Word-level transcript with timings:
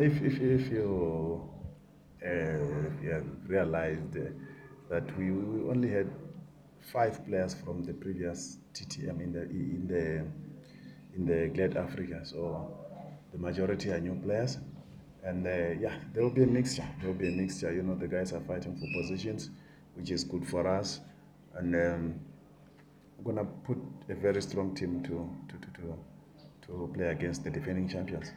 if 0.00 0.22
if, 0.22 0.40
if 0.40 0.70
you 0.70 1.48
uh, 2.24 2.28
yeah, 3.02 3.20
realized 3.46 4.16
uh, 4.16 4.30
that 4.88 5.16
we, 5.18 5.30
we 5.30 5.70
only 5.70 5.90
had 5.90 6.10
five 6.92 7.24
players 7.26 7.54
from 7.54 7.84
the 7.84 7.92
previous 7.92 8.58
TTM 8.74 9.20
in 9.20 9.32
the 9.32 9.42
in 9.42 9.86
the 9.86 10.24
in 11.16 11.26
the 11.26 11.48
Glad 11.48 11.76
Africa, 11.76 12.20
so 12.24 12.70
the 13.32 13.38
majority 13.38 13.90
are 13.90 14.00
new 14.00 14.14
players, 14.14 14.58
and 15.24 15.46
uh, 15.46 15.50
yeah, 15.80 15.94
there 16.12 16.22
will 16.22 16.30
be 16.30 16.42
a 16.42 16.46
mixture. 16.46 16.86
There 17.00 17.10
will 17.10 17.18
be 17.18 17.28
a 17.28 17.32
mixture. 17.32 17.72
You 17.72 17.82
know, 17.82 17.94
the 17.94 18.08
guys 18.08 18.32
are 18.32 18.40
fighting 18.40 18.76
for 18.76 18.86
positions, 19.02 19.50
which 19.94 20.10
is 20.10 20.24
good 20.24 20.46
for 20.46 20.66
us, 20.66 21.00
and 21.54 21.74
um, 21.74 22.14
we're 23.18 23.32
gonna 23.32 23.48
put 23.64 23.78
a 24.08 24.14
very 24.14 24.42
strong 24.42 24.74
team 24.74 25.02
to 25.04 25.28
to 25.48 25.58
to 25.58 25.80
to, 25.80 25.96
to 26.66 26.90
play 26.94 27.06
against 27.08 27.44
the 27.44 27.50
defending 27.50 27.88
champions. 27.88 28.30